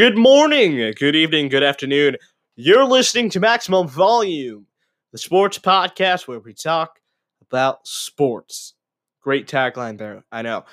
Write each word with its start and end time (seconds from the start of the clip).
Good 0.00 0.16
morning, 0.16 0.94
good 0.98 1.14
evening, 1.14 1.50
good 1.50 1.62
afternoon. 1.62 2.16
You're 2.56 2.86
listening 2.86 3.28
to 3.32 3.38
Maximum 3.38 3.86
Volume, 3.86 4.64
the 5.12 5.18
sports 5.18 5.58
podcast 5.58 6.26
where 6.26 6.38
we 6.38 6.54
talk 6.54 7.00
about 7.42 7.86
sports. 7.86 8.72
Great 9.20 9.46
tagline 9.46 9.98
there, 9.98 10.24
I 10.32 10.40
know. 10.40 10.64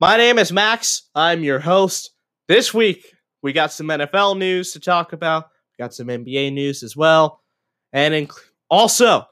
My 0.00 0.16
name 0.16 0.36
is 0.40 0.50
Max. 0.50 1.02
I'm 1.14 1.44
your 1.44 1.60
host. 1.60 2.10
This 2.48 2.74
week, 2.74 3.14
we 3.40 3.52
got 3.52 3.70
some 3.70 3.86
NFL 3.86 4.36
news 4.36 4.72
to 4.72 4.80
talk 4.80 5.12
about, 5.12 5.44
we 5.78 5.84
got 5.84 5.94
some 5.94 6.08
NBA 6.08 6.52
news 6.52 6.82
as 6.82 6.96
well, 6.96 7.44
and 7.92 8.14
inc- 8.14 8.50
also 8.68 9.26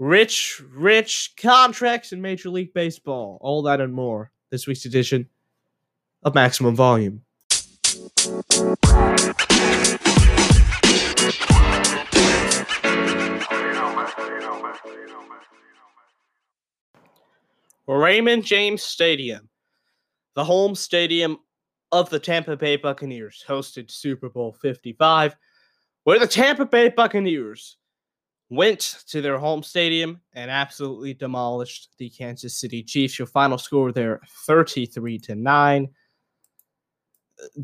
rich, 0.00 0.60
rich 0.74 1.34
contracts 1.40 2.10
in 2.10 2.20
Major 2.20 2.50
League 2.50 2.74
Baseball. 2.74 3.38
All 3.40 3.62
that 3.62 3.80
and 3.80 3.94
more. 3.94 4.32
This 4.50 4.66
week's 4.66 4.84
edition 4.84 5.28
of 6.24 6.34
Maximum 6.34 6.74
Volume. 6.74 7.24
Raymond 17.86 18.44
James 18.44 18.82
Stadium, 18.82 19.48
the 20.34 20.44
home 20.44 20.74
stadium 20.74 21.38
of 21.92 22.10
the 22.10 22.18
Tampa 22.18 22.56
Bay 22.56 22.76
Buccaneers, 22.76 23.42
hosted 23.48 23.90
Super 23.90 24.28
Bowl 24.28 24.52
55, 24.52 25.34
where 26.02 26.18
the 26.18 26.26
Tampa 26.26 26.66
Bay 26.66 26.90
Buccaneers 26.90 27.78
went 28.50 28.98
to 29.08 29.22
their 29.22 29.38
home 29.38 29.62
stadium 29.62 30.20
and 30.34 30.50
absolutely 30.50 31.14
demolished 31.14 31.88
the 31.98 32.10
Kansas 32.10 32.56
City 32.56 32.82
Chiefs. 32.82 33.18
Your 33.18 33.26
final 33.26 33.56
score 33.56 33.92
there 33.92 34.20
33 34.46 35.18
to 35.20 35.34
9. 35.34 35.88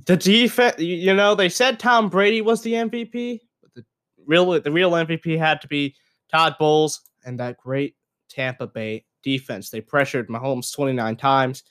The 0.06 0.16
defense, 0.16 0.78
you 0.78 1.14
know, 1.14 1.34
they 1.34 1.48
said 1.48 1.78
Tom 1.78 2.08
Brady 2.08 2.40
was 2.40 2.62
the 2.62 2.72
MVP, 2.72 3.40
but 3.62 3.74
the 3.74 3.84
real 4.26 4.60
the 4.60 4.72
real 4.72 4.92
MVP 4.92 5.38
had 5.38 5.60
to 5.60 5.68
be 5.68 5.94
Todd 6.30 6.56
Bowles 6.58 7.00
and 7.24 7.38
that 7.38 7.58
great 7.58 7.94
Tampa 8.28 8.66
Bay 8.66 9.04
defense. 9.22 9.70
They 9.70 9.80
pressured 9.80 10.28
Mahomes 10.28 10.74
29 10.74 11.16
times, 11.16 11.62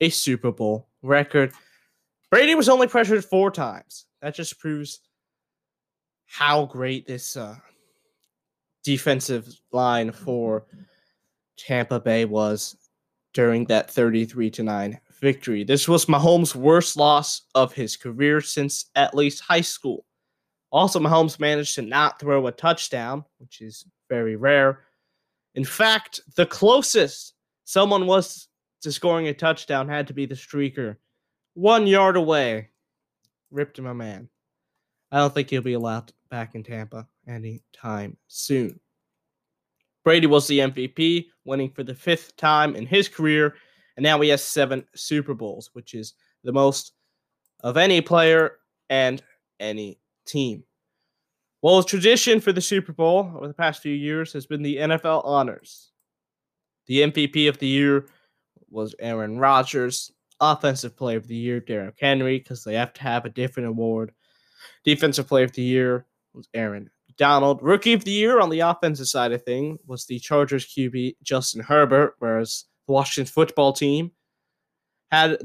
a 0.00 0.08
Super 0.08 0.52
Bowl 0.52 0.88
record. 1.02 1.52
Brady 2.30 2.54
was 2.54 2.68
only 2.68 2.86
pressured 2.86 3.24
4 3.24 3.50
times. 3.50 4.06
That 4.20 4.34
just 4.34 4.58
proves 4.58 5.00
how 6.26 6.66
great 6.66 7.06
this 7.06 7.36
uh, 7.36 7.56
defensive 8.84 9.48
line 9.72 10.12
for 10.12 10.66
Tampa 11.56 12.00
Bay 12.00 12.24
was 12.24 12.76
during 13.32 13.64
that 13.66 13.90
33 13.90 14.50
to 14.50 14.62
9 14.62 15.00
victory. 15.20 15.64
This 15.64 15.88
was 15.88 16.06
Mahomes' 16.06 16.54
worst 16.54 16.96
loss 16.96 17.42
of 17.54 17.72
his 17.72 17.96
career 17.96 18.40
since 18.40 18.86
at 18.94 19.14
least 19.14 19.42
high 19.42 19.60
school. 19.60 20.04
Also, 20.70 21.00
Mahomes 21.00 21.40
managed 21.40 21.74
to 21.76 21.82
not 21.82 22.20
throw 22.20 22.46
a 22.46 22.52
touchdown, 22.52 23.24
which 23.38 23.60
is 23.60 23.86
very 24.08 24.36
rare. 24.36 24.84
In 25.54 25.64
fact, 25.64 26.20
the 26.36 26.46
closest 26.46 27.34
someone 27.64 28.06
was 28.06 28.48
to 28.82 28.92
scoring 28.92 29.28
a 29.28 29.34
touchdown 29.34 29.88
had 29.88 30.06
to 30.06 30.14
be 30.14 30.26
the 30.26 30.34
streaker. 30.34 30.96
One 31.54 31.86
yard 31.86 32.16
away. 32.16 32.70
Ripped 33.50 33.78
him 33.78 33.86
a 33.86 33.94
man. 33.94 34.28
I 35.10 35.18
don't 35.18 35.32
think 35.32 35.50
he'll 35.50 35.62
be 35.62 35.72
allowed 35.72 36.12
back 36.30 36.54
in 36.54 36.62
Tampa 36.62 37.08
anytime 37.26 38.16
soon. 38.28 38.78
Brady 40.04 40.26
was 40.26 40.46
the 40.46 40.60
MVP, 40.60 41.26
winning 41.44 41.70
for 41.70 41.82
the 41.82 41.94
fifth 41.94 42.36
time 42.36 42.76
in 42.76 42.86
his 42.86 43.08
career, 43.08 43.56
and 43.98 44.04
now 44.04 44.20
he 44.20 44.28
has 44.28 44.44
seven 44.44 44.84
Super 44.94 45.34
Bowls, 45.34 45.70
which 45.72 45.92
is 45.92 46.14
the 46.44 46.52
most 46.52 46.92
of 47.64 47.76
any 47.76 48.00
player 48.00 48.52
and 48.88 49.20
any 49.58 49.98
team. 50.24 50.62
Well, 51.62 51.82
tradition 51.82 52.38
for 52.40 52.52
the 52.52 52.60
Super 52.60 52.92
Bowl 52.92 53.32
over 53.34 53.48
the 53.48 53.54
past 53.54 53.82
few 53.82 53.92
years 53.92 54.32
has 54.34 54.46
been 54.46 54.62
the 54.62 54.76
NFL 54.76 55.26
honors. 55.26 55.90
The 56.86 57.10
MVP 57.10 57.48
of 57.48 57.58
the 57.58 57.66
year 57.66 58.06
was 58.70 58.94
Aaron 59.00 59.40
Rodgers, 59.40 60.12
Offensive 60.38 60.96
Player 60.96 61.16
of 61.16 61.26
the 61.26 61.34
Year, 61.34 61.58
Derrick 61.58 61.96
Henry, 62.00 62.38
because 62.38 62.62
they 62.62 62.74
have 62.74 62.92
to 62.92 63.02
have 63.02 63.24
a 63.24 63.30
different 63.30 63.68
award. 63.68 64.12
Defensive 64.84 65.26
Player 65.26 65.46
of 65.46 65.52
the 65.54 65.62
Year 65.62 66.06
was 66.34 66.48
Aaron 66.54 66.88
Donald. 67.16 67.60
Rookie 67.62 67.94
of 67.94 68.04
the 68.04 68.12
Year 68.12 68.38
on 68.38 68.48
the 68.48 68.60
offensive 68.60 69.08
side 69.08 69.32
of 69.32 69.42
thing 69.42 69.76
was 69.88 70.04
the 70.04 70.20
Chargers 70.20 70.72
QB 70.72 71.16
Justin 71.24 71.64
Herbert, 71.64 72.14
whereas 72.20 72.66
the 72.88 72.92
Washington 72.92 73.30
football 73.30 73.72
team 73.72 74.10
had 75.12 75.38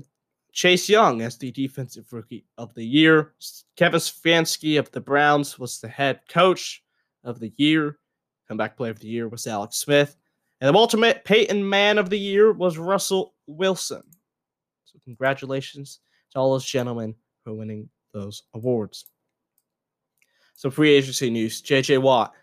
Chase 0.53 0.87
Young 0.89 1.21
as 1.21 1.37
the 1.37 1.51
defensive 1.51 2.11
rookie 2.11 2.45
of 2.57 2.73
the 2.73 2.83
year. 2.83 3.33
Kevin 3.75 3.99
Stefanski 3.99 4.79
of 4.79 4.89
the 4.91 5.01
Browns 5.01 5.59
was 5.59 5.79
the 5.79 5.87
head 5.87 6.21
coach 6.29 6.83
of 7.23 7.39
the 7.39 7.53
year. 7.57 7.99
Comeback 8.47 8.77
player 8.77 8.91
of 8.91 8.99
the 8.99 9.07
year 9.07 9.27
was 9.27 9.45
Alex 9.45 9.77
Smith. 9.77 10.15
And 10.61 10.73
the 10.73 10.79
ultimate 10.79 11.25
Payton 11.25 11.67
man 11.67 11.97
of 11.97 12.09
the 12.09 12.19
year 12.19 12.53
was 12.53 12.77
Russell 12.77 13.33
Wilson. 13.45 14.03
So 14.85 14.99
congratulations 15.03 15.99
to 16.31 16.39
all 16.39 16.53
those 16.53 16.65
gentlemen 16.65 17.13
for 17.43 17.53
winning 17.53 17.89
those 18.13 18.43
awards. 18.53 19.05
Some 20.55 20.71
free 20.71 20.93
agency 20.93 21.29
news. 21.29 21.61
JJ 21.61 22.01
Watt, 22.01 22.33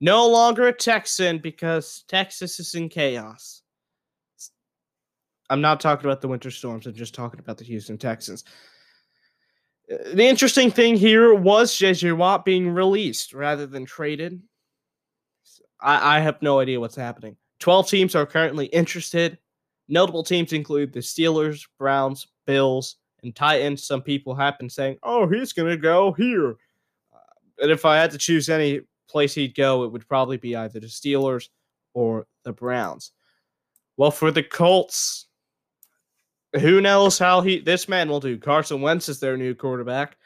no 0.00 0.28
longer 0.28 0.68
a 0.68 0.72
Texan 0.72 1.38
because 1.38 2.04
Texas 2.06 2.60
is 2.60 2.74
in 2.76 2.88
chaos. 2.88 3.62
I'm 5.50 5.60
not 5.60 5.80
talking 5.80 6.06
about 6.06 6.20
the 6.20 6.28
winter 6.28 6.50
storms. 6.50 6.86
I'm 6.86 6.94
just 6.94 7.14
talking 7.14 7.40
about 7.40 7.58
the 7.58 7.64
Houston 7.64 7.98
Texans. 7.98 8.44
Uh, 9.92 10.14
the 10.14 10.24
interesting 10.24 10.70
thing 10.70 10.96
here 10.96 11.34
was 11.34 11.72
JJ 11.72 12.16
Watt 12.16 12.44
being 12.44 12.70
released 12.70 13.34
rather 13.34 13.66
than 13.66 13.84
traded. 13.84 14.40
I, 15.80 16.16
I 16.16 16.20
have 16.20 16.40
no 16.40 16.60
idea 16.60 16.80
what's 16.80 16.96
happening. 16.96 17.36
12 17.60 17.88
teams 17.88 18.14
are 18.14 18.26
currently 18.26 18.66
interested. 18.66 19.38
Notable 19.88 20.22
teams 20.22 20.52
include 20.52 20.92
the 20.92 21.00
Steelers, 21.00 21.66
Browns, 21.78 22.26
Bills, 22.46 22.96
and 23.22 23.34
Titans. 23.36 23.84
Some 23.84 24.02
people 24.02 24.34
have 24.34 24.58
been 24.58 24.70
saying, 24.70 24.98
oh, 25.02 25.28
he's 25.28 25.52
going 25.52 25.70
to 25.70 25.76
go 25.76 26.12
here. 26.12 26.50
Uh, 27.12 27.62
and 27.62 27.70
if 27.70 27.84
I 27.84 27.96
had 27.96 28.10
to 28.12 28.18
choose 28.18 28.48
any 28.48 28.80
place 29.08 29.34
he'd 29.34 29.54
go, 29.54 29.84
it 29.84 29.92
would 29.92 30.08
probably 30.08 30.38
be 30.38 30.56
either 30.56 30.80
the 30.80 30.86
Steelers 30.86 31.48
or 31.92 32.26
the 32.44 32.52
Browns. 32.52 33.12
Well, 33.96 34.10
for 34.10 34.30
the 34.30 34.42
Colts, 34.42 35.26
who 36.60 36.80
knows 36.80 37.18
how 37.18 37.40
he 37.40 37.60
this 37.60 37.88
man 37.88 38.08
will 38.08 38.20
do? 38.20 38.38
Carson 38.38 38.80
Wentz 38.80 39.08
is 39.08 39.20
their 39.20 39.36
new 39.36 39.54
quarterback. 39.54 40.16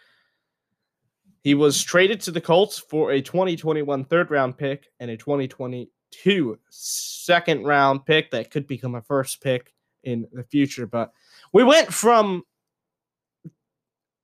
He 1.43 1.55
was 1.55 1.83
traded 1.83 2.21
to 2.23 2.31
the 2.31 2.41
Colts 2.41 2.79
for 2.79 3.13
a 3.13 3.23
2021 3.23 4.05
third 4.05 4.31
round 4.31 4.59
pick 4.59 4.89
and 5.01 5.11
a 5.11 5.17
2022 5.17 6.59
second 6.69 7.65
round 7.65 8.05
pick 8.05 8.31
that 8.31 8.51
could 8.51 8.67
become 8.67 8.95
a 8.95 9.03
first 9.03 9.43
pick 9.43 9.73
in 10.05 10.27
the 10.33 10.45
future. 10.45 10.87
But 10.87 11.13
we 11.53 11.65
went 11.65 11.93
from 11.93 12.43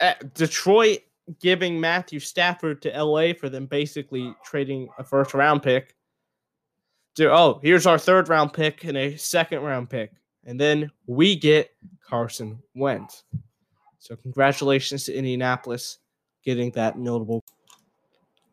uh, 0.01 0.15
Detroit 0.35 1.01
giving 1.41 1.81
Matthew 1.81 2.21
Stafford 2.21 2.83
to 2.83 3.03
LA 3.03 3.33
for 3.33 3.49
them 3.49 3.67
basically 3.67 4.35
trading 4.45 4.89
a 4.99 5.05
first 5.05 5.33
round 5.33 5.63
pick 5.63 5.95
to 7.15 7.33
oh, 7.33 7.61
here's 7.63 7.87
our 7.87 7.99
third 7.99 8.29
round 8.29 8.53
pick 8.53 8.85
and 8.85 8.97
a 8.97 9.17
second 9.17 9.63
round 9.63 9.89
pick. 9.89 10.13
And 10.47 10.61
then 10.61 10.91
we 11.07 11.37
get 11.37 11.71
Carson 12.07 12.63
Wentz. 12.75 13.25
So 13.99 14.17
congratulations 14.17 15.05
to 15.05 15.15
Indianapolis 15.15 15.99
getting 16.45 16.71
that 16.73 16.99
notable. 16.99 17.43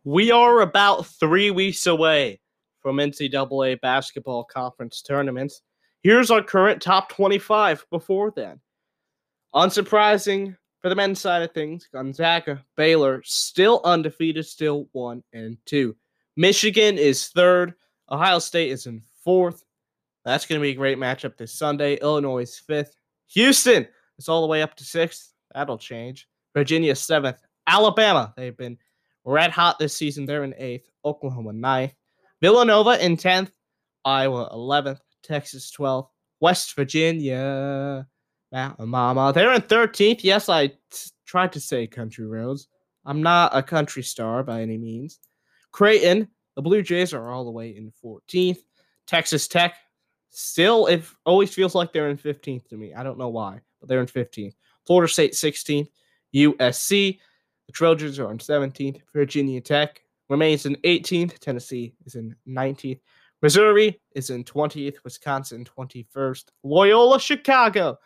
We 0.03 0.31
are 0.31 0.61
about 0.61 1.05
three 1.05 1.51
weeks 1.51 1.85
away 1.85 2.39
from 2.81 2.97
NCAA 2.97 3.79
basketball 3.81 4.43
conference 4.43 5.01
tournaments. 5.01 5.61
Here's 6.01 6.31
our 6.31 6.41
current 6.41 6.81
top 6.81 7.09
25 7.09 7.85
before 7.91 8.31
then. 8.35 8.59
Unsurprising 9.53 10.57
for 10.81 10.89
the 10.89 10.95
men's 10.95 11.19
side 11.19 11.43
of 11.43 11.51
things, 11.51 11.87
Gonzaga, 11.93 12.63
Baylor, 12.75 13.21
still 13.23 13.81
undefeated, 13.83 14.45
still 14.45 14.87
one 14.93 15.23
and 15.33 15.57
two. 15.65 15.95
Michigan 16.35 16.97
is 16.97 17.27
third. 17.27 17.75
Ohio 18.09 18.39
State 18.39 18.71
is 18.71 18.87
in 18.87 19.03
fourth. 19.23 19.63
That's 20.25 20.45
going 20.45 20.59
to 20.59 20.63
be 20.63 20.71
a 20.71 20.75
great 20.75 20.97
matchup 20.97 21.37
this 21.37 21.53
Sunday. 21.53 21.95
Illinois 21.95 22.43
is 22.43 22.57
fifth. 22.57 22.95
Houston 23.29 23.87
is 24.17 24.29
all 24.29 24.41
the 24.41 24.47
way 24.47 24.61
up 24.61 24.75
to 24.75 24.83
sixth. 24.83 25.33
That'll 25.53 25.77
change. 25.77 26.27
Virginia 26.53 26.95
seventh. 26.95 27.41
Alabama, 27.67 28.33
they've 28.35 28.57
been 28.57 28.77
red 29.25 29.51
hot 29.51 29.79
this 29.79 29.95
season. 29.95 30.25
They're 30.25 30.43
in 30.43 30.55
eighth. 30.57 30.89
Oklahoma 31.03 31.53
ninth. 31.53 31.93
Villanova 32.41 33.03
in 33.03 33.17
tenth. 33.17 33.51
Iowa 34.05 34.49
eleventh. 34.51 35.01
Texas 35.23 35.71
twelfth. 35.71 36.09
West 36.41 36.75
Virginia, 36.75 38.07
Mama, 38.51 39.31
they're 39.33 39.53
in 39.53 39.61
thirteenth. 39.61 40.23
Yes, 40.23 40.49
I 40.49 40.67
t- 40.67 40.75
tried 41.25 41.53
to 41.53 41.59
say 41.59 41.87
country 41.87 42.25
roads. 42.25 42.67
I'm 43.05 43.21
not 43.21 43.55
a 43.55 43.63
country 43.63 44.03
star 44.03 44.43
by 44.43 44.61
any 44.61 44.77
means. 44.77 45.19
Creighton, 45.71 46.27
the 46.55 46.61
Blue 46.61 46.81
Jays 46.81 47.13
are 47.13 47.29
all 47.29 47.45
the 47.45 47.51
way 47.51 47.69
in 47.69 47.91
14th. 48.03 48.59
Texas 49.07 49.47
Tech, 49.47 49.75
Still, 50.31 50.87
it 50.87 51.03
always 51.25 51.53
feels 51.53 51.75
like 51.75 51.91
they're 51.91 52.09
in 52.09 52.17
15th 52.17 52.67
to 52.69 52.77
me. 52.77 52.93
I 52.93 53.03
don't 53.03 53.17
know 53.17 53.29
why, 53.29 53.59
but 53.79 53.89
they're 53.89 53.99
in 53.99 54.07
15th. 54.07 54.55
Florida 54.87 55.11
State 55.11 55.33
16th. 55.33 55.89
USC 56.33 57.19
The 57.67 57.73
Trojans 57.73 58.17
are 58.17 58.31
in 58.31 58.37
17th. 58.37 59.01
Virginia 59.13 59.59
Tech 59.59 60.01
remains 60.29 60.65
in 60.65 60.75
18th. 60.77 61.37
Tennessee 61.39 61.93
is 62.05 62.15
in 62.15 62.33
19th. 62.47 63.01
Missouri 63.41 63.99
is 64.15 64.29
in 64.29 64.45
20th. 64.45 65.03
Wisconsin 65.03 65.65
21st. 65.65 66.45
Loyola 66.63 67.19
Chicago, 67.19 67.97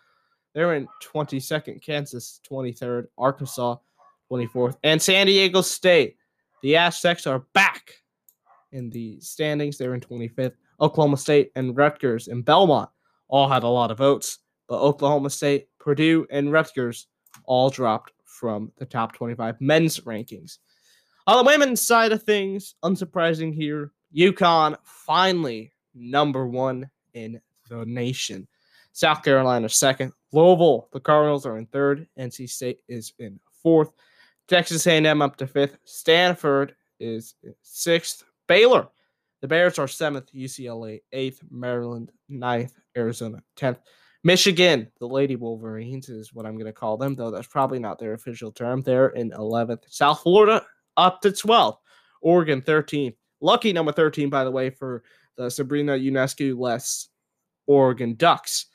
they're 0.56 0.74
in 0.74 0.88
22nd. 1.04 1.83
Kansas 1.83 2.39
23rd. 2.50 3.06
Arkansas 3.18 3.75
24th. 4.31 4.77
And 4.83 5.00
San 5.00 5.27
Diego 5.27 5.62
State. 5.62 6.18
The 6.63 6.77
Aztecs 6.77 7.27
are 7.27 7.45
back 7.54 7.92
in 8.72 8.89
the 8.89 9.19
standings. 9.19 9.77
They're 9.77 9.94
in 9.94 10.01
25th. 10.01 10.54
Oklahoma 10.80 11.18
State 11.18 11.51
and 11.56 11.75
Rutgers 11.75 12.27
and 12.27 12.44
Belmont 12.44 12.89
all 13.27 13.50
had 13.50 13.63
a 13.63 13.68
lot 13.68 13.92
of 13.92 13.98
votes, 13.98 14.39
but 14.68 14.80
Oklahoma 14.80 15.30
State, 15.30 15.68
Purdue, 15.80 16.25
and 16.30 16.51
Rutgers 16.51 17.07
all 17.45 17.69
dropped 17.69 18.12
from 18.24 18.72
the 18.77 18.86
top 18.86 19.13
25 19.13 19.60
men's 19.62 20.00
rankings. 20.01 20.57
On 21.27 21.44
the 21.44 21.50
women's 21.50 21.86
side 21.86 22.12
of 22.12 22.24
things, 22.24 22.75
unsurprising 22.83 23.54
here, 23.54 23.92
UConn 24.16 24.77
finally 24.83 25.72
number 25.94 26.48
one 26.48 26.89
in 27.13 27.42
the 27.69 27.86
nation. 27.86 28.48
South 28.92 29.24
Carolina 29.24 29.68
second. 29.68 30.13
Louisville, 30.31 30.89
the 30.94 31.00
Cardinals 31.00 31.45
are 31.45 31.57
in 31.57 31.66
third. 31.66 32.07
NC 32.19 32.50
State 32.50 32.80
is 32.88 33.13
in 33.19 33.39
fourth. 33.63 33.92
Texas 34.48 34.86
A&M 34.86 35.22
up 35.22 35.36
to 35.38 35.48
fifth. 35.48 35.77
Stanford 35.86 36.75
is 37.00 37.36
sixth. 37.62 38.24
Baylor, 38.48 38.88
the 39.45 39.50
Bears 39.50 39.77
are 39.77 39.88
seventh. 39.88 40.33
UCLA 40.33 41.01
eighth. 41.12 41.39
Maryland 41.51 42.12
ninth. 42.27 42.74
Arizona 42.97 43.44
tenth. 43.56 43.77
Michigan, 44.24 44.92
the 45.00 45.07
Lady 45.07 45.36
Wolverines 45.36 46.09
is 46.09 46.33
what 46.33 46.47
I'm 46.47 46.56
going 46.56 46.65
to 46.65 46.74
call 46.74 46.97
them, 46.97 47.13
though 47.13 47.30
that's 47.30 47.45
probably 47.45 47.77
not 47.77 48.00
their 48.00 48.13
official 48.13 48.51
term. 48.51 48.81
They're 48.81 49.09
in 49.09 49.30
11th. 49.30 49.83
South 49.88 50.21
Florida 50.21 50.65
up 50.97 51.21
to 51.21 51.30
12th. 51.30 51.77
Oregon 52.24 52.59
13th. 52.59 53.13
Lucky 53.39 53.71
number 53.71 53.92
13, 53.92 54.31
by 54.31 54.44
the 54.44 54.50
way, 54.50 54.71
for 54.71 55.03
the 55.38 55.51
Sabrina 55.51 55.91
Ionescu 55.91 56.57
less 56.57 57.09
Oregon 57.68 58.15
Ducks. 58.15 58.65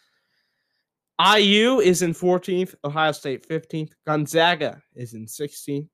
IU 1.21 1.81
is 1.81 2.03
in 2.03 2.15
14th. 2.15 2.77
Ohio 2.85 3.11
State 3.11 3.45
15th. 3.49 3.91
Gonzaga 4.07 4.81
is 4.95 5.15
in 5.15 5.27
16th. 5.27 5.89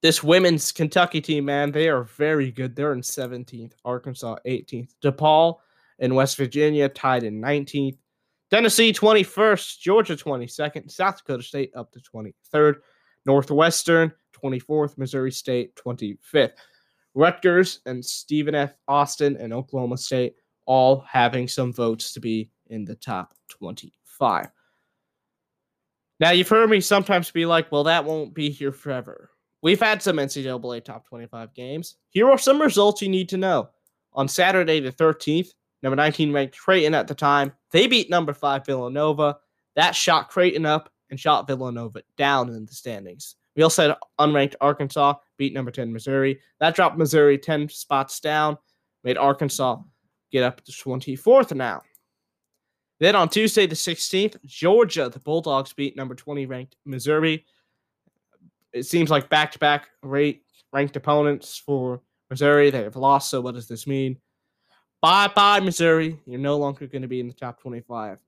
This 0.00 0.22
women's 0.22 0.70
Kentucky 0.70 1.20
team, 1.20 1.46
man, 1.46 1.72
they 1.72 1.88
are 1.88 2.04
very 2.04 2.52
good. 2.52 2.76
They're 2.76 2.92
in 2.92 3.00
17th. 3.00 3.72
Arkansas 3.84 4.36
18th. 4.46 4.90
DePaul 5.02 5.56
in 5.98 6.14
West 6.14 6.36
Virginia 6.36 6.88
tied 6.88 7.24
in 7.24 7.40
19th. 7.40 7.98
Tennessee 8.50 8.92
21st, 8.92 9.80
Georgia 9.80 10.16
22nd, 10.16 10.90
South 10.90 11.18
Dakota 11.18 11.42
State 11.42 11.72
up 11.76 11.92
to 11.92 12.00
23rd, 12.00 12.76
Northwestern 13.26 14.12
24th, 14.32 14.96
Missouri 14.96 15.32
State 15.32 15.74
25th. 15.76 16.52
Rutgers 17.14 17.80
and 17.84 18.04
Stephen 18.04 18.54
F. 18.54 18.72
Austin 18.86 19.36
and 19.36 19.52
Oklahoma 19.52 19.98
State 19.98 20.34
all 20.66 21.00
having 21.00 21.48
some 21.48 21.72
votes 21.72 22.12
to 22.12 22.20
be 22.20 22.50
in 22.68 22.84
the 22.84 22.94
top 22.94 23.34
25. 23.48 24.48
Now, 26.20 26.30
you've 26.30 26.48
heard 26.48 26.70
me 26.70 26.80
sometimes 26.80 27.30
be 27.30 27.46
like, 27.46 27.70
well, 27.72 27.84
that 27.84 28.04
won't 28.04 28.34
be 28.34 28.50
here 28.50 28.72
forever. 28.72 29.30
We've 29.62 29.80
had 29.80 30.02
some 30.02 30.16
NCAA 30.16 30.84
top 30.84 31.06
25 31.06 31.52
games. 31.54 31.96
Here 32.10 32.30
are 32.30 32.38
some 32.38 32.60
results 32.60 33.02
you 33.02 33.08
need 33.08 33.28
to 33.30 33.36
know. 33.36 33.70
On 34.12 34.28
Saturday, 34.28 34.80
the 34.80 34.92
13th, 34.92 35.50
number 35.82 35.96
19 35.96 36.32
ranked 36.32 36.58
Creighton 36.58 36.94
at 36.94 37.08
the 37.08 37.14
time. 37.14 37.52
They 37.72 37.86
beat 37.86 38.10
number 38.10 38.32
5 38.32 38.64
Villanova. 38.64 39.38
That 39.74 39.94
shot 39.94 40.28
Creighton 40.28 40.66
up 40.66 40.90
and 41.10 41.18
shot 41.18 41.46
Villanova 41.46 42.02
down 42.16 42.48
in 42.50 42.66
the 42.66 42.74
standings. 42.74 43.36
We 43.56 43.62
also 43.64 43.88
had 43.88 43.96
unranked 44.20 44.54
Arkansas 44.60 45.14
beat 45.36 45.52
number 45.52 45.70
10 45.70 45.92
Missouri. 45.92 46.40
That 46.60 46.76
dropped 46.76 46.96
Missouri 46.96 47.38
10 47.38 47.68
spots 47.68 48.20
down, 48.20 48.56
made 49.02 49.18
Arkansas 49.18 49.78
get 50.30 50.44
up 50.44 50.64
to 50.64 50.72
24th 50.72 51.56
now. 51.56 51.82
Then 53.00 53.16
on 53.16 53.28
Tuesday, 53.28 53.66
the 53.66 53.74
16th, 53.74 54.44
Georgia, 54.44 55.08
the 55.08 55.20
Bulldogs 55.20 55.72
beat 55.72 55.96
number 55.96 56.14
20 56.14 56.46
ranked 56.46 56.76
Missouri. 56.84 57.44
It 58.72 58.84
seems 58.84 59.10
like 59.10 59.28
back 59.28 59.52
to 59.52 59.58
back 59.58 59.88
ranked 60.02 60.96
opponents 60.96 61.56
for 61.56 62.02
Missouri. 62.30 62.70
They 62.70 62.82
have 62.82 62.96
lost, 62.96 63.30
so 63.30 63.40
what 63.40 63.54
does 63.54 63.68
this 63.68 63.86
mean? 63.86 64.18
Bye 65.00 65.30
bye, 65.34 65.60
Missouri. 65.60 66.18
You're 66.26 66.40
no 66.40 66.56
longer 66.56 66.86
going 66.86 67.02
to 67.02 67.08
be 67.08 67.20
in 67.20 67.28
the 67.28 67.34
top 67.34 67.60
25. 67.60 68.18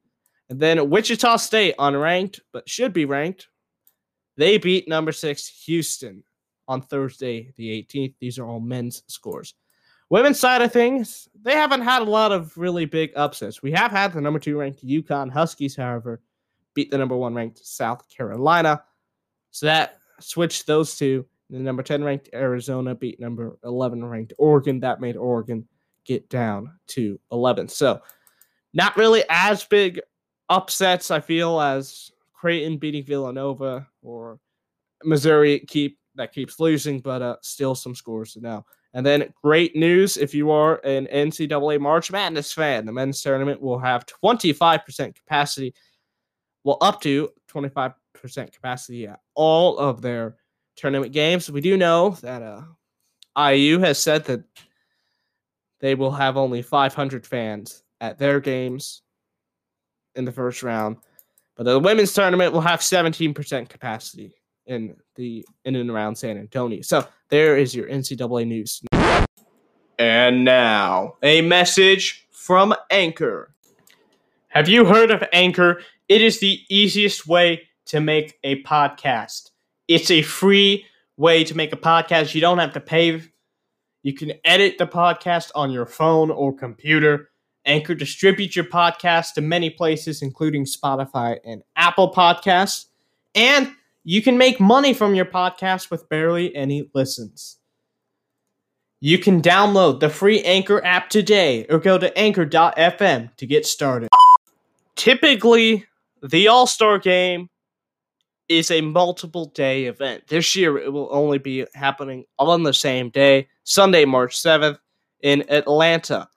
And 0.49 0.59
then 0.59 0.91
Wichita 0.91 1.37
State, 1.37 1.77
unranked, 1.79 2.41
but 2.53 2.69
should 2.69 2.93
be 2.93 3.05
ranked. 3.05 3.49
They 4.37 4.59
beat 4.59 4.89
number 4.89 5.13
six, 5.13 5.49
Houston, 5.67 6.25
on 6.67 6.81
Thursday, 6.83 7.53
the 7.57 7.69
18th. 7.83 8.15
These 8.21 8.39
are 8.39 8.47
all 8.47 8.61
men's 8.61 9.03
scores. 9.07 9.55
Women's 10.09 10.41
side 10.41 10.61
of 10.61 10.73
things, 10.73 11.29
they 11.41 11.53
haven't 11.53 11.83
had 11.83 12.03
a 12.03 12.05
lot 12.05 12.33
of 12.33 12.57
really 12.59 12.85
big 12.85 13.13
upsets. 13.15 13.63
We 13.63 13.71
have 13.73 13.93
had 13.93 14.13
the 14.13 14.21
number 14.21 14.41
two 14.41 14.59
ranked 14.59 14.85
UConn 14.85 15.31
Huskies, 15.31 15.77
however, 15.77 16.21
beat 16.75 16.91
the 16.91 16.99
number 16.99 17.17
one 17.17 17.35
ranked 17.35 17.65
South 17.65 18.09
Carolina. 18.09 18.83
So 19.53 19.67
that 19.67 20.00
switched 20.21 20.67
those 20.67 20.97
two. 20.97 21.27
The 21.51 21.59
number 21.59 21.83
10 21.83 22.05
ranked 22.05 22.29
Arizona 22.33 22.95
beat 22.95 23.19
number 23.19 23.59
11 23.65 24.05
ranked 24.05 24.33
Oregon. 24.39 24.81
That 24.81 25.01
made 25.01 25.17
Oregon 25.17 25.67
get 26.05 26.29
down 26.29 26.73
to 26.89 27.19
11. 27.33 27.69
So, 27.69 28.01
not 28.73 28.97
really 28.97 29.25
as 29.29 29.65
big 29.65 30.01
upsets, 30.49 31.11
I 31.11 31.21
feel, 31.21 31.61
as 31.61 32.13
Creighton 32.33 32.79
beating 32.79 33.05
Villanova 33.05 33.87
or 34.03 34.39
Missouri 35.05 35.61
keep 35.61 35.99
that 36.17 36.33
keeps 36.33 36.61
losing, 36.61 37.01
but 37.01 37.23
uh, 37.23 37.37
still 37.43 37.75
some 37.75 37.95
scores 37.95 38.35
to 38.35 38.41
know. 38.41 38.65
And 38.93 39.07
then 39.07 39.33
great 39.43 39.77
news 39.77 40.17
if 40.17 40.35
you 40.35 40.51
are 40.51 40.85
an 40.85 41.07
NCAA 41.07 41.81
March 41.81 42.11
Madness 42.11 42.53
fan, 42.53 42.85
the 42.85 42.93
men's 42.93 43.23
tournament 43.23 43.61
will 43.61 43.79
have 43.79 44.05
25% 44.07 45.15
capacity, 45.15 45.75
well, 46.65 46.79
up 46.81 47.01
to 47.03 47.31
25% 47.53 47.95
capacity 48.29 49.07
at 49.07 49.21
all 49.35 49.79
of 49.79 50.03
their 50.03 50.37
tournament 50.77 51.13
games. 51.13 51.51
We 51.51 51.61
do 51.61 51.77
know 51.77 52.11
that 52.23 52.43
uh, 52.43 52.63
IU 53.51 53.79
has 53.79 53.99
said 53.99 54.25
that 54.25 54.43
they 55.81 55.95
will 55.95 56.13
have 56.13 56.37
only 56.37 56.63
500 56.63 57.27
fans 57.27 57.83
at 58.01 58.19
their 58.19 58.41
games 58.41 59.03
in 60.15 60.25
the 60.25 60.33
first 60.33 60.63
round. 60.63 60.97
But 61.57 61.65
the 61.65 61.79
women's 61.79 62.13
tournament 62.13 62.53
will 62.53 62.61
have 62.61 62.81
17% 62.81 63.69
capacity 63.69 64.35
in 64.67 64.97
the 65.17 65.45
in 65.65 65.77
and 65.77 65.91
around 65.91 66.17
San 66.17 66.39
Antonio. 66.39 66.83
So 66.83 67.07
there 67.29 67.57
is 67.57 67.75
your 67.75 67.89
NCAA 67.89 68.47
news. 68.47 68.81
And 69.99 70.45
now, 70.45 71.17
a 71.23 71.43
message 71.43 72.27
from 72.31 72.75
Anchor. 72.91 73.55
Have 74.49 74.69
you 74.69 74.87
heard 74.87 75.11
of 75.11 75.23
Anchor? 75.33 75.83
It 76.09 76.23
is 76.23 76.41
the 76.41 76.61
easiest 76.71 77.27
way 77.27 77.69
to 77.91 78.01
make 78.01 78.39
a 78.43 78.63
podcast. 78.63 79.51
It's 79.89 80.11
a 80.11 80.23
free 80.23 80.87
way 81.17 81.45
to 81.45 81.57
make 81.57 81.73
a 81.73 81.77
podcast. 81.77 82.35
You 82.35 82.41
don't 82.41 82.59
have 82.59 82.73
to 82.73 82.81
pay 82.81 83.23
you 84.03 84.15
can 84.15 84.33
edit 84.45 84.79
the 84.79 84.87
podcast 84.87 85.51
on 85.55 85.71
your 85.71 85.85
phone 85.85 86.31
or 86.31 86.57
computer. 86.57 87.31
Anchor 87.67 87.95
distributes 87.95 88.57
your 88.57 88.65
podcast 88.65 89.35
to 89.35 89.43
many 89.43 89.69
places, 89.69 90.23
including 90.23 90.65
Spotify 90.65 91.39
and 91.45 91.63
Apple 91.77 92.11
Podcasts. 92.11 92.87
And 93.35 93.75
you 94.03 94.23
can 94.23 94.39
make 94.39 94.59
money 94.59 94.95
from 94.95 95.15
your 95.15 95.27
podcast 95.27 95.91
with 95.91 96.09
barely 96.09 96.55
any 96.57 96.89
listens. 96.95 97.59
You 99.01 99.19
can 99.19 99.43
download 99.43 100.01
the 100.01 100.09
free 100.09 100.43
Anchor 100.43 100.83
app 100.85 101.11
today 101.11 101.67
or 101.69 101.79
go 101.79 101.99
to 101.99 102.17
anchor.fm 102.19 103.37
to 103.37 103.47
get 103.47 103.67
started. 103.67 104.09
Typically, 104.97 105.85
the 106.23 106.49
All 106.49 106.67
Star 106.67 106.99
game 106.99 107.51
is 108.51 108.73
a 108.73 108.81
multiple 108.81 109.47
day 109.55 109.85
event. 109.85 110.27
This 110.27 110.57
year 110.57 110.77
it 110.77 110.93
will 110.93 111.09
only 111.13 111.39
be 111.39 111.65
happening 111.73 112.25
on 112.37 112.65
the 112.65 112.75
same 112.75 113.09
day, 113.09 113.49
Sunday, 113.63 114.05
March 114.05 114.37
7th 114.37 114.77
in 115.23 115.49
Atlanta. 115.49 116.29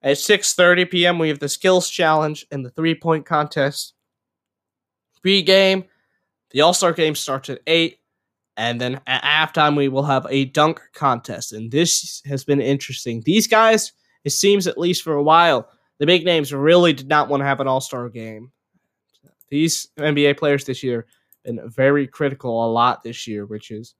At 0.00 0.16
6:30 0.16 0.90
p.m. 0.90 1.18
we 1.18 1.28
have 1.28 1.40
the 1.40 1.48
skills 1.48 1.90
challenge 1.90 2.46
and 2.52 2.64
the 2.64 2.70
three-point 2.70 3.26
contest. 3.26 3.94
Pre-game, 5.22 5.84
the 6.52 6.60
All-Star 6.60 6.92
game 6.92 7.16
starts 7.16 7.50
at 7.50 7.60
8 7.66 7.98
and 8.56 8.80
then 8.80 9.00
at 9.08 9.24
halftime 9.24 9.76
we 9.76 9.88
will 9.88 10.04
have 10.04 10.26
a 10.30 10.44
dunk 10.44 10.80
contest 10.94 11.52
and 11.52 11.72
this 11.72 12.22
has 12.26 12.44
been 12.44 12.60
interesting. 12.60 13.22
These 13.24 13.48
guys, 13.48 13.92
it 14.22 14.30
seems 14.30 14.68
at 14.68 14.78
least 14.78 15.02
for 15.02 15.14
a 15.14 15.22
while, 15.22 15.68
the 15.98 16.06
big 16.06 16.24
names 16.24 16.52
really 16.52 16.92
did 16.92 17.08
not 17.08 17.28
want 17.28 17.40
to 17.40 17.46
have 17.46 17.58
an 17.58 17.66
All-Star 17.66 18.08
game. 18.08 18.52
These 19.48 19.88
NBA 19.98 20.38
players 20.38 20.64
this 20.64 20.82
year 20.84 21.06
been 21.44 21.60
very 21.68 22.06
critical 22.06 22.64
a 22.64 22.70
lot 22.70 23.02
this 23.02 23.26
year, 23.26 23.46
which 23.46 23.70
is 23.70 23.94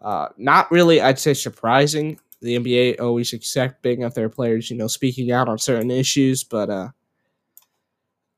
uh, 0.00 0.28
not 0.36 0.70
really, 0.70 1.00
I'd 1.00 1.18
say, 1.18 1.34
surprising. 1.34 2.18
The 2.40 2.58
NBA 2.58 3.00
always 3.00 3.32
accepting 3.32 4.04
of 4.04 4.14
their 4.14 4.28
players, 4.28 4.70
you 4.70 4.76
know, 4.76 4.86
speaking 4.86 5.32
out 5.32 5.48
on 5.48 5.58
certain 5.58 5.90
issues, 5.90 6.44
but 6.44 6.68
uh, 6.68 6.88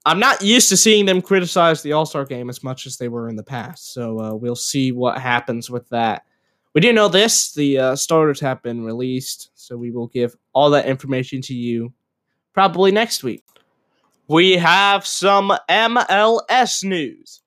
I'm 0.05 0.21
not 0.21 0.41
used 0.41 0.69
to 0.69 0.77
seeing 0.77 1.05
them 1.07 1.21
criticize 1.21 1.83
the 1.83 1.93
All 1.93 2.07
Star 2.07 2.25
game 2.25 2.49
as 2.49 2.63
much 2.63 2.87
as 2.87 2.97
they 2.97 3.09
were 3.09 3.29
in 3.29 3.35
the 3.35 3.43
past. 3.43 3.93
So 3.93 4.21
uh, 4.21 4.35
we'll 4.35 4.55
see 4.55 4.93
what 4.93 5.19
happens 5.19 5.69
with 5.69 5.89
that. 5.89 6.25
We 6.75 6.81
do 6.81 6.93
know 6.93 7.09
this 7.09 7.53
the 7.53 7.79
uh, 7.79 7.97
starters 7.97 8.39
have 8.41 8.63
been 8.63 8.85
released, 8.85 9.51
so 9.55 9.77
we 9.77 9.91
will 9.91 10.07
give 10.07 10.37
all 10.53 10.71
that 10.71 10.87
information 10.87 11.41
to 11.43 11.55
you 11.55 11.93
probably 12.53 12.93
next 12.93 13.25
week. 13.25 13.43
We 14.29 14.53
have 14.59 15.05
some 15.05 15.53
MLS 15.69 16.85
news. 16.85 17.43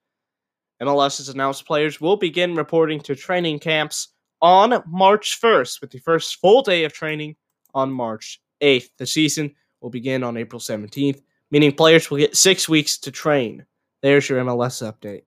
MLS 0.81 1.17
has 1.17 1.29
announced 1.29 1.65
players 1.65 1.99
will 1.99 2.15
begin 2.15 2.55
reporting 2.55 2.99
to 3.01 3.15
training 3.15 3.59
camps 3.59 4.09
on 4.41 4.81
March 4.87 5.39
1st, 5.41 5.81
with 5.81 5.91
the 5.91 5.99
first 5.99 6.39
full 6.39 6.61
day 6.61 6.85
of 6.85 6.93
training 6.93 7.35
on 7.73 7.91
March 7.91 8.41
8th. 8.61 8.89
The 8.97 9.05
season 9.05 9.53
will 9.81 9.89
begin 9.89 10.23
on 10.23 10.37
April 10.37 10.59
17th, 10.59 11.21
meaning 11.51 11.73
players 11.73 12.09
will 12.09 12.17
get 12.17 12.37
six 12.37 12.69
weeks 12.69 12.97
to 12.99 13.11
train. 13.11 13.65
There's 14.01 14.29
your 14.29 14.41
MLS 14.43 14.81
update. 14.81 15.23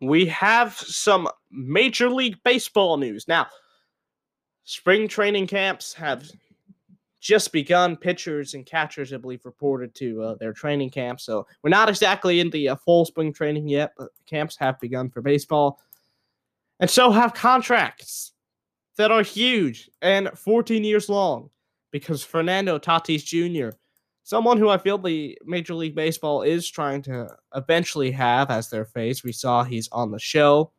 We 0.00 0.26
have 0.26 0.74
some 0.74 1.28
Major 1.50 2.10
League 2.10 2.36
Baseball 2.44 2.96
news. 2.98 3.26
Now, 3.26 3.48
spring 4.64 5.08
training 5.08 5.46
camps 5.46 5.92
have 5.94 6.30
just 7.26 7.52
begun. 7.52 7.96
Pitchers 7.96 8.54
and 8.54 8.64
catchers, 8.64 9.12
I 9.12 9.16
believe, 9.16 9.44
reported 9.44 9.94
to 9.96 10.22
uh, 10.22 10.34
their 10.36 10.52
training 10.52 10.90
camp. 10.90 11.20
So 11.20 11.46
we're 11.62 11.70
not 11.70 11.88
exactly 11.88 12.40
in 12.40 12.50
the 12.50 12.70
uh, 12.70 12.76
full 12.76 13.04
spring 13.04 13.32
training 13.32 13.68
yet, 13.68 13.92
but 13.98 14.10
camps 14.26 14.56
have 14.58 14.78
begun 14.80 15.10
for 15.10 15.20
baseball. 15.20 15.80
And 16.78 16.88
so 16.88 17.10
have 17.10 17.34
contracts 17.34 18.32
that 18.96 19.10
are 19.10 19.22
huge 19.22 19.90
and 20.02 20.30
14 20.36 20.84
years 20.84 21.08
long 21.08 21.50
because 21.90 22.22
Fernando 22.22 22.78
Tatis 22.78 23.24
Jr., 23.24 23.76
someone 24.22 24.58
who 24.58 24.68
I 24.68 24.78
feel 24.78 24.98
the 24.98 25.38
Major 25.44 25.74
League 25.74 25.94
Baseball 25.94 26.42
is 26.42 26.68
trying 26.68 27.02
to 27.02 27.28
eventually 27.54 28.10
have 28.12 28.50
as 28.50 28.70
their 28.70 28.84
face. 28.84 29.24
We 29.24 29.32
saw 29.32 29.64
he's 29.64 29.88
on 29.90 30.10
the 30.10 30.18
show. 30.18 30.72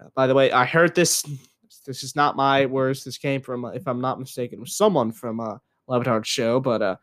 Uh, 0.00 0.08
by 0.14 0.26
the 0.26 0.34
way, 0.34 0.52
I 0.52 0.64
heard 0.64 0.94
this. 0.94 1.24
This 1.88 2.02
is 2.02 2.14
not 2.14 2.36
my 2.36 2.66
words. 2.66 3.02
This 3.02 3.16
came 3.16 3.40
from, 3.40 3.64
if 3.64 3.88
I'm 3.88 4.02
not 4.02 4.20
mistaken, 4.20 4.64
someone 4.66 5.10
from 5.10 5.40
uh, 5.40 5.56
Le 5.86 6.22
show, 6.22 6.60
but 6.60 6.82
uh, 6.82 6.96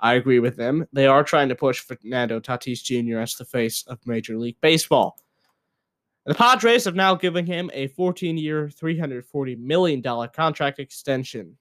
I 0.00 0.14
agree 0.14 0.40
with 0.40 0.56
them. 0.56 0.84
They 0.92 1.06
are 1.06 1.22
trying 1.22 1.48
to 1.50 1.54
push 1.54 1.78
Fernando 1.78 2.40
Tatis 2.40 2.82
Jr. 2.82 3.20
as 3.20 3.36
the 3.36 3.44
face 3.44 3.84
of 3.86 4.04
Major 4.04 4.36
League 4.36 4.56
Baseball. 4.60 5.16
The 6.26 6.34
Padres 6.34 6.84
have 6.86 6.96
now 6.96 7.14
given 7.14 7.46
him 7.46 7.70
a 7.72 7.86
14 7.86 8.36
year, 8.36 8.68
$340 8.68 9.58
million 9.60 10.02
contract 10.02 10.80
extension. 10.80 11.56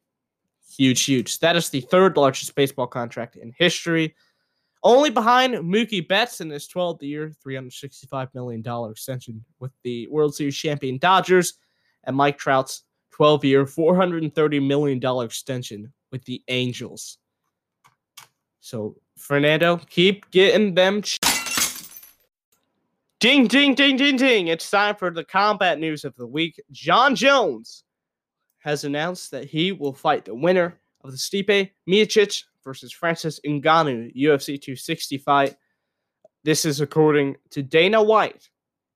Huge, 0.76 1.04
huge. 1.04 1.38
That 1.38 1.56
is 1.56 1.70
the 1.70 1.82
third 1.82 2.18
largest 2.18 2.56
baseball 2.56 2.88
contract 2.88 3.36
in 3.36 3.54
history. 3.56 4.16
Only 4.84 5.12
behind 5.12 5.54
Mookie 5.54 6.08
Betts 6.08 6.42
in 6.42 6.50
his 6.50 6.68
12th 6.68 7.04
year, 7.04 7.32
$365 7.46 8.34
million 8.34 8.64
extension 8.90 9.46
with 9.60 9.72
the 9.84 10.08
World 10.08 10.34
Series 10.34 10.58
champion 10.58 10.98
Dodgers, 10.98 11.60
and 12.04 12.16
Mike 12.16 12.38
Trout's 12.38 12.84
12 13.12 13.46
year, 13.46 13.66
$430 13.66 14.66
million 14.66 15.24
extension 15.24 15.92
with 16.12 16.24
the 16.26 16.42
Angels. 16.48 17.18
So, 18.60 18.96
Fernando, 19.18 19.78
keep 19.90 20.30
getting 20.32 20.76
them. 20.76 21.02
Ch- 21.02 21.20
Ding, 23.20 23.46
ding, 23.46 23.76
ding, 23.76 23.98
ding, 23.98 24.18
ding. 24.18 24.48
It's 24.48 24.68
time 24.68 24.96
for 24.96 25.12
the 25.12 25.24
combat 25.24 25.78
news 25.78 26.06
of 26.06 26.16
the 26.16 26.26
week. 26.26 26.60
Jon 26.72 27.14
Jones 27.16 27.84
has 28.62 28.84
announced 28.84 29.30
that 29.30 29.46
he 29.46 29.72
will 29.72 29.94
fight 29.94 30.26
the 30.26 30.34
winner 30.34 30.80
of 31.04 31.12
the 31.12 31.18
Stipe 31.18 31.70
Miocic 31.88 32.44
versus 32.64 32.92
Francis 32.92 33.40
Ngannou 33.46 34.16
UFC 34.16 34.60
260 34.60 35.20
fight. 35.20 35.56
This 36.44 36.66
is 36.66 36.82
according 36.82 37.36
to 37.52 37.62
Dana 37.62 38.02
White 38.02 38.50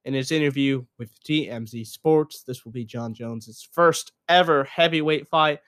in 0.05 0.13
his 0.13 0.31
interview 0.31 0.85
with 0.97 1.11
TMZ 1.23 1.85
Sports. 1.87 2.43
This 2.43 2.63
will 2.63 2.71
be 2.71 2.85
Jon 2.85 3.13
Jones's 3.13 3.67
first 3.71 4.13
ever 4.29 4.63
heavyweight 4.63 5.27
fight. 5.27 5.59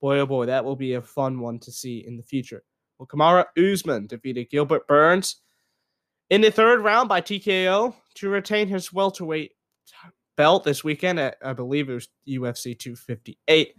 Boy, 0.00 0.20
oh 0.20 0.26
boy, 0.26 0.46
that 0.46 0.64
will 0.64 0.76
be 0.76 0.94
a 0.94 1.02
fun 1.02 1.40
one 1.40 1.58
to 1.60 1.72
see 1.72 2.06
in 2.06 2.16
the 2.16 2.22
future. 2.22 2.62
Well, 2.98 3.06
Kamaru 3.06 3.44
Usman 3.72 4.06
defeated 4.06 4.50
Gilbert 4.50 4.86
Burns 4.86 5.36
in 6.28 6.42
the 6.42 6.50
third 6.50 6.80
round 6.82 7.08
by 7.08 7.20
TKO 7.20 7.94
to 8.14 8.28
retain 8.28 8.68
his 8.68 8.92
welterweight 8.92 9.52
belt 10.36 10.64
this 10.64 10.84
weekend 10.84 11.18
at, 11.18 11.36
I 11.42 11.52
believe 11.52 11.88
it 11.88 11.94
was 11.94 12.08
UFC 12.28 12.78
258. 12.78 13.74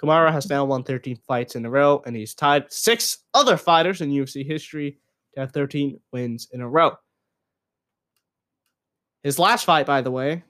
Kamaru 0.00 0.30
has 0.30 0.48
now 0.48 0.64
won 0.64 0.84
13 0.84 1.16
fights 1.26 1.56
in 1.56 1.66
a 1.66 1.70
row, 1.70 2.02
and 2.06 2.14
he's 2.14 2.34
tied 2.34 2.70
six 2.72 3.18
other 3.34 3.56
fighters 3.56 4.00
in 4.00 4.10
UFC 4.10 4.46
history 4.46 4.98
to 5.34 5.40
have 5.40 5.52
13 5.52 5.98
wins 6.12 6.48
in 6.52 6.60
a 6.60 6.68
row. 6.68 6.96
His 9.22 9.38
last 9.38 9.64
fight, 9.64 9.86
by 9.86 10.00
the 10.00 10.10
way, 10.10 10.44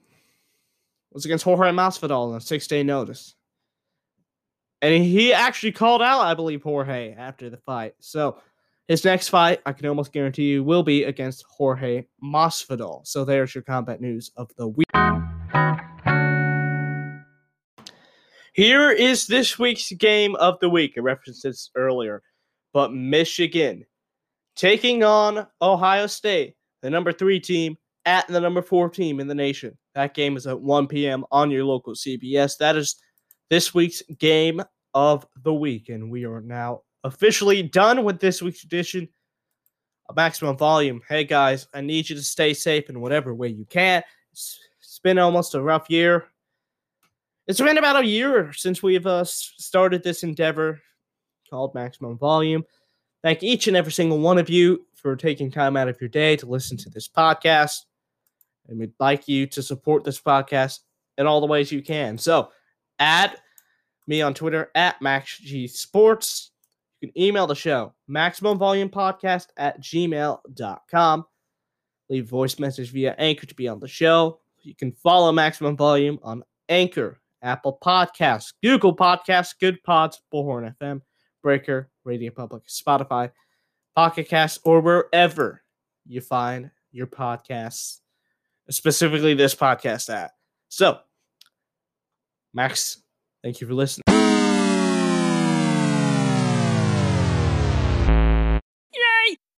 was 1.11 1.25
against 1.25 1.43
Jorge 1.43 1.71
Masvidal 1.71 2.29
on 2.29 2.37
a 2.37 2.41
six-day 2.41 2.83
notice. 2.83 3.35
And 4.81 5.03
he 5.03 5.33
actually 5.33 5.71
called 5.71 6.01
out, 6.01 6.21
I 6.21 6.35
believe, 6.35 6.61
Jorge 6.61 7.13
after 7.13 7.49
the 7.49 7.57
fight. 7.57 7.95
So 7.99 8.39
his 8.87 9.03
next 9.03 9.29
fight, 9.29 9.59
I 9.65 9.73
can 9.73 9.87
almost 9.87 10.13
guarantee 10.13 10.49
you, 10.49 10.63
will 10.63 10.83
be 10.83 11.03
against 11.03 11.43
Jorge 11.49 12.05
Masvidal. 12.23 13.05
So 13.07 13.25
there's 13.25 13.53
your 13.53 13.63
combat 13.63 14.01
news 14.01 14.31
of 14.37 14.49
the 14.55 14.67
week. 14.67 14.87
Here 18.53 18.91
is 18.91 19.25
this 19.25 19.57
week's 19.57 19.91
game 19.93 20.35
of 20.35 20.59
the 20.59 20.69
week. 20.69 20.93
I 20.95 21.01
referenced 21.01 21.43
this 21.43 21.71
earlier, 21.75 22.21
but 22.73 22.93
Michigan 22.93 23.85
taking 24.55 25.03
on 25.03 25.47
Ohio 25.61 26.07
State, 26.07 26.55
the 26.81 26.89
number 26.89 27.11
three 27.11 27.39
team 27.39 27.77
at 28.05 28.27
the 28.27 28.39
number 28.39 28.61
four 28.61 28.89
team 28.89 29.19
in 29.19 29.27
the 29.27 29.35
nation. 29.35 29.77
That 29.95 30.13
game 30.13 30.37
is 30.37 30.47
at 30.47 30.59
1 30.59 30.87
p.m. 30.87 31.25
on 31.31 31.51
your 31.51 31.65
local 31.65 31.93
CBS. 31.93 32.57
That 32.57 32.75
is 32.75 32.95
this 33.49 33.73
week's 33.73 34.01
game 34.17 34.61
of 34.93 35.25
the 35.43 35.53
week, 35.53 35.89
and 35.89 36.09
we 36.09 36.25
are 36.25 36.41
now 36.41 36.81
officially 37.03 37.63
done 37.63 38.03
with 38.03 38.19
this 38.19 38.41
week's 38.41 38.63
edition 38.63 39.07
of 40.07 40.15
Maximum 40.15 40.57
Volume. 40.57 41.01
Hey 41.07 41.23
guys, 41.23 41.67
I 41.73 41.81
need 41.81 42.09
you 42.09 42.15
to 42.15 42.23
stay 42.23 42.53
safe 42.53 42.89
in 42.89 42.99
whatever 42.99 43.33
way 43.33 43.49
you 43.49 43.65
can. 43.65 44.03
It's, 44.31 44.59
been 45.01 45.17
almost 45.17 45.55
a 45.55 45.61
rough 45.61 45.89
year. 45.89 46.25
It's 47.47 47.61
been 47.61 47.77
about 47.77 48.03
a 48.03 48.05
year 48.05 48.51
since 48.51 48.83
we've 48.83 49.07
uh, 49.07 49.23
started 49.23 50.03
this 50.03 50.23
endeavor 50.23 50.81
called 51.49 51.73
Maximum 51.73 52.17
Volume. 52.17 52.65
Thank 53.23 53.41
each 53.41 53.69
and 53.69 53.77
every 53.77 53.93
single 53.93 54.19
one 54.19 54.37
of 54.37 54.49
you 54.49 54.85
for 54.95 55.15
taking 55.15 55.51
time 55.51 55.77
out 55.77 55.87
of 55.87 56.01
your 56.01 56.09
day 56.09 56.35
to 56.35 56.45
listen 56.45 56.75
to 56.79 56.89
this 56.89 57.07
podcast. 57.07 57.85
And 58.69 58.79
we'd 58.79 58.93
like 58.99 59.27
you 59.27 59.47
to 59.47 59.61
support 59.61 60.03
this 60.03 60.21
podcast 60.21 60.79
in 61.17 61.27
all 61.27 61.41
the 61.41 61.47
ways 61.47 61.71
you 61.71 61.81
can. 61.81 62.17
So, 62.17 62.49
add 62.99 63.35
me 64.07 64.21
on 64.21 64.33
Twitter 64.33 64.71
at 64.75 64.99
MaxG 65.01 65.69
Sports. 65.69 66.51
You 67.01 67.07
can 67.07 67.21
email 67.21 67.47
the 67.47 67.55
show, 67.55 67.93
maximum 68.07 68.57
volume 68.57 68.89
podcast 68.89 69.47
at 69.57 69.81
gmail.com. 69.81 71.25
Leave 72.09 72.27
voice 72.27 72.59
message 72.59 72.91
via 72.91 73.15
Anchor 73.17 73.45
to 73.45 73.55
be 73.55 73.67
on 73.67 73.79
the 73.79 73.87
show. 73.87 74.39
You 74.61 74.75
can 74.75 74.91
follow 74.91 75.31
Maximum 75.31 75.77
Volume 75.77 76.19
on 76.23 76.43
Anchor, 76.67 77.21
Apple 77.41 77.77
Podcasts, 77.81 78.53
Google 78.61 78.95
Podcasts, 78.95 79.53
Good 79.59 79.81
Pods, 79.83 80.21
Bullhorn 80.33 80.75
FM, 80.81 81.01
Breaker, 81.41 81.89
Radio 82.03 82.31
Public, 82.31 82.67
Spotify, 82.67 83.31
Pocket 83.95 84.27
Cast, 84.27 84.59
or 84.65 84.81
wherever 84.81 85.61
you 86.05 86.19
find 86.19 86.71
your 86.91 87.07
podcasts, 87.07 87.99
specifically 88.69 89.33
this 89.33 89.55
podcast 89.55 90.13
at. 90.13 90.31
So, 90.69 90.99
Max, 92.53 93.01
thank 93.43 93.61
you 93.61 93.67
for 93.67 93.73
listening. 93.73 94.18